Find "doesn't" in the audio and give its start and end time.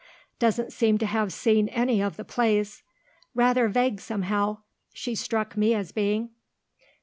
0.39-0.73